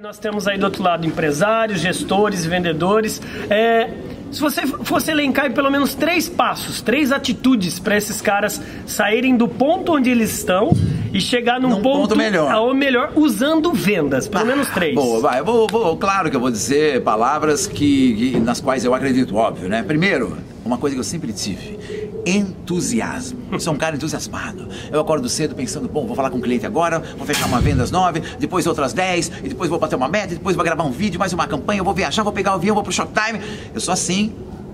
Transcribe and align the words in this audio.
Nós 0.00 0.18
temos 0.18 0.48
aí 0.48 0.56
do 0.56 0.64
outro 0.64 0.82
lado 0.82 1.06
empresários, 1.06 1.80
gestores, 1.80 2.46
vendedores. 2.46 3.20
É, 3.50 3.90
se 4.30 4.40
você 4.40 4.66
fosse 4.66 5.10
elencar 5.10 5.52
pelo 5.52 5.70
menos 5.70 5.94
três 5.94 6.30
passos, 6.30 6.80
três 6.80 7.12
atitudes 7.12 7.78
para 7.78 7.94
esses 7.94 8.22
caras 8.22 8.58
saírem 8.86 9.36
do 9.36 9.46
ponto 9.46 9.92
onde 9.92 10.08
eles 10.08 10.34
estão 10.34 10.72
e 11.12 11.20
chegar 11.20 11.60
num, 11.60 11.68
Num 11.70 11.82
ponto 11.82 12.16
melhor. 12.16 12.50
ao 12.52 12.72
melhor 12.74 13.12
usando 13.16 13.72
vendas, 13.72 14.26
pelo 14.28 14.46
menos 14.46 14.68
três. 14.70 14.94
Boa, 14.94 15.20
vai. 15.20 15.40
Eu 15.40 15.44
vou, 15.44 15.66
vou- 15.68 15.96
claro 15.96 16.30
que 16.30 16.36
eu 16.36 16.40
vou 16.40 16.50
dizer 16.50 17.02
palavras 17.02 17.66
que, 17.66 18.32
que- 18.32 18.40
nas 18.40 18.60
quais 18.60 18.84
eu 18.84 18.94
acredito, 18.94 19.36
óbvio, 19.36 19.68
né? 19.68 19.82
Primeiro, 19.82 20.36
uma 20.64 20.78
coisa 20.78 20.94
que 20.96 21.00
eu 21.00 21.04
sempre 21.04 21.32
tive. 21.32 21.78
Entusiasmo. 22.24 23.58
Sou 23.60 23.74
um 23.74 23.76
cara 23.76 23.96
entusiasmado. 23.96 24.68
Eu 24.90 25.00
acordo 25.00 25.28
cedo 25.28 25.54
pensando, 25.54 25.88
bom, 25.88 26.06
vou 26.06 26.14
falar 26.16 26.30
com 26.30 26.38
o 26.38 26.40
cliente 26.40 26.64
agora, 26.66 27.00
vou 27.16 27.26
fechar 27.26 27.46
uma 27.46 27.60
venda 27.60 27.82
às 27.82 27.90
nove, 27.90 28.20
depois 28.38 28.66
outras 28.66 28.92
dez, 28.92 29.30
e 29.42 29.48
depois 29.48 29.68
vou 29.68 29.78
bater 29.78 29.96
uma 29.96 30.08
meta, 30.08 30.32
e 30.32 30.36
depois 30.36 30.54
vou 30.56 30.64
gravar 30.64 30.84
um 30.84 30.90
vídeo, 30.90 31.18
mais 31.18 31.32
uma 31.32 31.46
campanha, 31.46 31.80
eu 31.80 31.84
vou 31.84 31.94
viajar, 31.94 32.22
vou 32.22 32.32
pegar 32.32 32.52
o 32.52 32.54
avião, 32.54 32.74
vou 32.74 32.82
pro 32.84 32.92
Showtime. 32.92 33.40
Eu 33.74 33.80
sou 33.80 33.92
assim, 33.92 34.32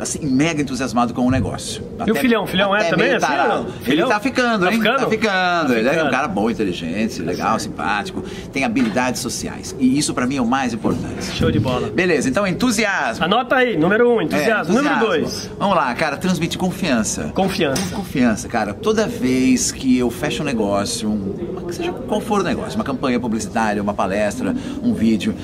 assim, 0.00 0.26
mega 0.26 0.60
entusiasmado 0.62 1.12
com 1.14 1.26
o 1.26 1.30
negócio. 1.30 1.82
E 2.06 2.10
o 2.10 2.14
filhão? 2.14 2.44
O 2.44 2.46
filhão 2.46 2.74
é 2.74 2.80
até 2.80 2.90
também 2.90 3.12
assim, 3.12 3.26
tarado. 3.26 3.52
ou 3.52 3.58
não? 3.64 3.66
Ele 3.70 3.84
Filhão? 3.84 4.08
tá 4.08 4.20
ficando, 4.20 4.64
Tá 4.66 4.72
hein? 4.72 4.78
ficando? 4.78 4.98
Tá 5.00 5.08
ficando. 5.08 5.68
Tá 5.72 5.78
Ele 5.78 5.88
é 5.88 6.04
um 6.04 6.10
cara 6.10 6.28
bom, 6.28 6.50
inteligente, 6.50 7.20
legal, 7.22 7.58
simpático, 7.58 8.22
tem 8.52 8.64
habilidades 8.64 9.20
sociais. 9.20 9.74
E 9.78 9.98
isso 9.98 10.12
pra 10.14 10.26
mim 10.26 10.36
é 10.36 10.40
o 10.42 10.46
mais 10.46 10.72
importante. 10.74 11.24
Show 11.36 11.50
de 11.50 11.58
bola. 11.60 11.88
Beleza, 11.90 12.28
então 12.28 12.46
entusiasmo. 12.46 13.24
Anota 13.24 13.56
aí, 13.56 13.76
número 13.76 14.08
um, 14.10 14.20
É, 14.20 14.24
entusiasmo. 14.24 14.74
Número 14.74 14.94
entusiasmo. 14.96 15.24
dois, 15.24 15.50
Vamos 15.58 15.76
lá, 15.76 15.94
cara, 15.94 16.16
transmitir 16.16 16.58
confiança. 16.58 17.30
confiança. 17.34 17.94
Confiança, 17.94 18.48
cara. 18.48 18.72
Toda 18.74 19.06
vez 19.06 19.70
que 19.72 19.98
eu 19.98 20.10
fecho 20.10 20.42
um 20.42 20.46
negócio, 20.46 21.08
um, 21.08 21.70
seja 21.70 21.92
qual 21.92 22.20
for 22.20 22.40
o 22.40 22.44
negócio, 22.44 22.76
uma 22.76 22.84
campanha 22.84 23.18
publicitária, 23.20 23.82
uma 23.82 23.94
palestra, 23.94 24.54
um 24.82 24.92
vídeo, 24.94 25.34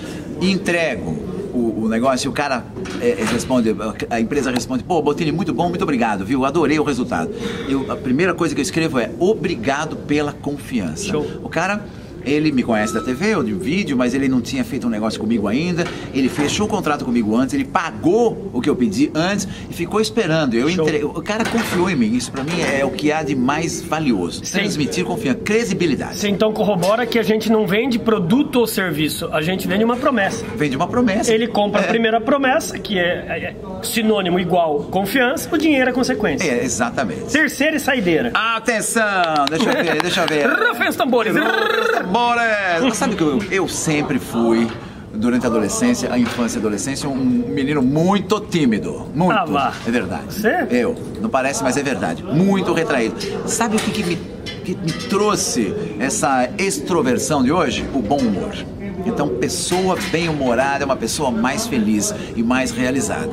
e 0.41 0.50
entrego 0.50 1.11
o, 1.52 1.84
o 1.84 1.88
negócio 1.88 2.27
e 2.27 2.28
o 2.28 2.33
cara 2.33 2.64
é, 3.00 3.20
é, 3.20 3.24
responde, 3.24 3.75
a 4.11 4.20
empresa 4.20 4.50
responde, 4.50 4.84
pô, 4.84 5.00
Botini, 5.02 5.33
muito 5.33 5.52
bom, 5.52 5.69
muito 5.69 5.83
obrigado, 5.83 6.25
viu? 6.25 6.44
Adorei 6.44 6.78
o 6.78 6.83
resultado. 6.83 7.30
Eu, 7.69 7.91
a 7.91 7.97
primeira 7.97 8.34
coisa 8.34 8.55
que 8.55 8.61
eu 8.61 8.62
escrevo 8.62 8.98
é 8.98 9.11
obrigado 9.19 9.97
pela 9.97 10.33
confiança. 10.33 11.05
Show. 11.05 11.27
O 11.42 11.48
cara. 11.48 11.84
Ele 12.27 12.50
me 12.52 12.62
conhece 12.62 12.92
da 12.92 13.00
TV 13.00 13.36
ou 13.36 13.42
de 13.44 13.52
vídeo, 13.55 13.96
mas 13.96 14.12
ele 14.14 14.28
não 14.28 14.41
tinha 14.41 14.64
feito 14.64 14.86
um 14.86 14.91
negócio 14.91 15.19
comigo 15.20 15.46
ainda. 15.48 15.84
Ele 16.12 16.28
fechou 16.28 16.66
o 16.66 16.68
contrato 16.68 17.05
comigo 17.05 17.34
antes, 17.36 17.55
ele 17.55 17.64
pagou 17.64 18.50
o 18.52 18.60
que 18.60 18.68
eu 18.68 18.74
pedi 18.77 19.10
antes 19.14 19.46
e 19.70 19.72
ficou 19.74 20.00
esperando. 20.00 20.55
Eu 20.55 20.68
entre... 20.68 21.05
O 21.05 21.22
cara 21.22 21.44
confiou 21.44 21.88
em 21.88 21.94
mim. 21.96 22.14
Isso 22.16 22.33
pra 22.33 22.42
mim 22.42 22.60
é 22.60 22.84
o 22.84 22.91
que 22.91 23.12
há 23.12 23.22
de 23.22 23.34
mais 23.36 23.80
valioso. 23.80 24.44
Sim. 24.44 24.52
Transmitir 24.58 25.05
confiança, 25.05 25.38
credibilidade. 25.38 26.16
Você 26.16 26.28
então 26.28 26.52
corrobora 26.52 27.06
que 27.06 27.18
a 27.18 27.22
gente 27.22 27.50
não 27.50 27.66
vende 27.66 27.98
produto 27.98 28.56
ou 28.56 28.66
serviço, 28.66 29.28
a 29.33 29.40
gente 29.40 29.68
vende 29.68 29.84
uma 29.84 29.96
promessa. 29.96 30.44
Vem 30.56 30.68
de 30.70 30.77
uma 30.77 30.88
promessa. 30.88 31.33
Ele 31.33 31.46
compra 31.46 31.80
a 31.83 31.84
É. 31.84 31.88
primeira 31.88 32.20
promessa, 32.20 32.78
que 32.78 32.98
é, 32.98 33.02
é 33.02 33.55
sinônimo 33.84 34.40
igual 34.40 34.80
confiança, 34.90 35.48
o 35.55 35.58
dinheiro 35.58 35.90
é 35.90 35.92
consequência. 35.92 36.48
É, 36.50 36.64
exatamente. 36.64 37.27
Terceira 37.33 37.77
e 37.77 37.80
saideira. 37.80 38.30
Atenção! 38.34 39.44
Deixa 39.48 39.70
eu 39.70 39.84
ver, 39.84 40.02
deixa 40.02 40.22
eu 40.22 40.27
ver. 40.27 40.46
Rufem 40.68 40.88
os 40.88 40.96
tambores. 40.96 41.34
Bora! 42.17 42.95
Sabe 42.95 43.14
que 43.14 43.22
eu, 43.22 43.42
eu 43.50 43.69
sempre 43.69 44.19
fui, 44.19 44.67
durante 45.12 45.45
a 45.45 45.50
adolescência, 45.50 46.11
a 46.11 46.19
infância 46.19 46.56
e 46.56 46.58
a 46.58 46.61
adolescência, 46.61 47.06
um 47.11 47.14
menino 47.14 47.83
muito 47.83 48.41
tímido. 48.41 49.06
Muito. 49.14 49.34
Ah. 49.34 49.75
É 49.86 49.91
verdade. 49.91 50.33
Você? 50.33 50.67
Eu. 50.70 50.97
Não 51.20 51.28
parece, 51.28 51.62
mas 51.62 51.77
é 51.77 51.83
verdade. 51.83 52.23
Muito 52.25 52.73
retraído. 52.73 53.17
Sabe 53.47 53.77
o 53.77 53.78
que, 53.78 53.91
que 53.91 54.03
me, 54.03 54.17
que 54.64 54.75
me 54.75 54.92
trouxe 55.11 55.75
essa 55.98 56.48
extroversão 56.56 57.42
de 57.42 57.53
hoje? 57.53 57.84
O 57.92 58.00
bom 58.00 58.17
humor. 58.17 58.55
Então, 59.06 59.28
pessoa 59.28 59.96
bem-humorada 60.10 60.84
é 60.84 60.86
uma 60.86 60.96
pessoa 60.96 61.30
mais 61.30 61.66
feliz 61.66 62.14
e 62.34 62.42
mais 62.42 62.70
realizada. 62.70 63.30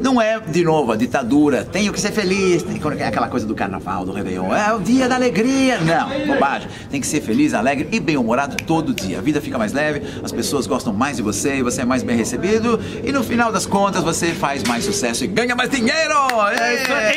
Não 0.00 0.20
é, 0.20 0.40
de 0.40 0.64
novo, 0.64 0.90
a 0.90 0.96
ditadura, 0.96 1.64
tenho 1.64 1.92
que 1.92 2.00
ser 2.00 2.10
feliz, 2.10 2.64
tem 2.64 2.76
que- 2.76 3.02
aquela 3.04 3.28
coisa 3.28 3.46
do 3.46 3.54
carnaval, 3.54 4.04
do 4.04 4.10
Réveillon, 4.10 4.52
é 4.52 4.74
o 4.74 4.80
dia 4.80 5.08
da 5.08 5.14
alegria. 5.14 5.78
Não, 5.78 6.26
bobagem. 6.26 6.66
Tem 6.90 7.00
que 7.00 7.06
ser 7.06 7.20
feliz, 7.20 7.54
alegre 7.54 7.86
e 7.92 8.00
bem-humorado 8.00 8.56
todo 8.66 8.92
dia. 8.92 9.18
A 9.18 9.20
vida 9.22 9.40
fica 9.40 9.56
mais 9.56 9.72
leve, 9.72 10.02
as 10.24 10.32
pessoas 10.32 10.66
gostam 10.66 10.92
mais 10.92 11.18
de 11.18 11.22
você 11.22 11.62
você 11.62 11.82
é 11.82 11.84
mais 11.84 12.02
bem 12.02 12.16
recebido. 12.16 12.80
E 13.04 13.12
no 13.12 13.22
final 13.22 13.52
das 13.52 13.64
contas, 13.64 14.02
você 14.02 14.32
faz 14.32 14.64
mais 14.64 14.84
sucesso 14.84 15.22
e 15.22 15.28
ganha 15.28 15.54
mais 15.54 15.70
dinheiro! 15.70 15.92
É 16.58 16.62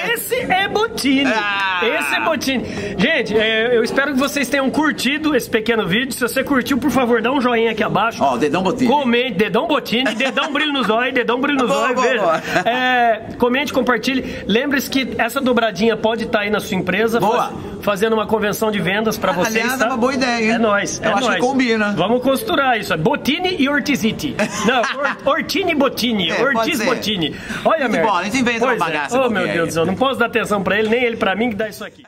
aí. 0.03 0.11
Esse 0.13 0.35
é 0.35 0.67
Botini. 0.67 1.31
Ah. 1.33 1.81
Esse 1.83 2.15
é 2.15 2.23
Botini. 2.23 2.63
Gente, 2.99 3.35
é, 3.35 3.75
eu 3.75 3.83
espero 3.83 4.13
que 4.13 4.19
vocês 4.19 4.47
tenham 4.47 4.69
curtido 4.69 5.35
esse 5.35 5.49
pequeno 5.49 5.87
vídeo. 5.87 6.11
Se 6.13 6.19
você 6.21 6.43
curtiu, 6.43 6.77
por 6.77 6.91
favor, 6.91 7.19
dá 7.19 7.31
um 7.31 7.41
joinha 7.41 7.71
aqui 7.71 7.81
abaixo. 7.85 8.23
Ó, 8.23 8.33
o 8.35 8.37
dedão 8.37 8.61
botinho. 8.63 8.89
Comente, 8.89 9.33
dedão 9.37 9.67
Botini, 9.67 10.13
dedão 10.15 10.51
brilho 10.51 10.73
no 10.73 10.83
zóio, 10.83 11.13
dedão 11.13 11.39
brilho 11.39 11.59
no 11.59 11.67
Boa, 11.67 11.79
zóio, 11.81 11.95
boa, 11.95 12.07
veja. 12.07 12.21
boa. 12.23 12.41
É, 12.65 13.21
comente, 13.37 13.73
compartilhe. 13.73 14.43
Lembre-se 14.47 14.89
que 14.89 15.13
essa 15.17 15.39
dobradinha 15.41 15.95
pode 15.97 16.23
estar 16.25 16.41
aí 16.41 16.49
na 16.49 16.59
sua 16.59 16.77
empresa, 16.77 17.19
Boa. 17.19 17.51
fazendo 17.81 18.13
uma 18.13 18.25
convenção 18.27 18.71
de 18.71 18.79
vendas 18.79 19.17
para 19.17 19.31
vocês. 19.31 19.55
Aliás, 19.55 19.79
tá? 19.79 19.85
é 19.85 19.87
uma 19.89 19.97
boa 19.97 20.13
ideia, 20.13 20.43
hein? 20.43 20.51
É 20.51 20.57
nóis. 20.57 20.99
Eu 21.03 21.09
é 21.09 21.13
acho 21.13 21.21
que 21.23 21.27
nóis. 21.29 21.41
combina. 21.41 21.93
Vamos 21.97 22.21
costurar 22.21 22.79
isso. 22.79 22.95
Botini 22.97 23.55
e 23.59 23.67
Ortiziti. 23.69 24.35
Não, 24.65 24.81
Or, 25.25 25.35
Ortini 25.37 25.75
Botini. 25.75 26.29
É, 26.31 26.41
Ortiz. 26.41 26.83
Botini. 26.83 27.35
Olha, 27.63 27.87
bom, 27.89 28.13
a 28.15 28.23
gente 28.23 28.37
inventa 28.39 28.65
uma 28.65 28.75
Pois 28.75 28.81
é. 28.81 28.85
bagaça 28.85 29.15
Oh, 29.17 29.19
qualquer 29.21 29.33
meu. 29.45 29.53
Deus 29.53 29.67
do 29.69 29.73
céu. 29.73 29.85
Não 29.85 29.95
posso 29.95 30.19
dar 30.19 30.27
atenção 30.27 30.61
pra 30.63 30.77
ele, 30.79 30.89
nem 30.89 31.03
ele 31.03 31.17
pra 31.17 31.35
mim 31.35 31.49
que 31.49 31.55
dá 31.55 31.67
isso 31.67 31.83
aqui. 31.83 32.05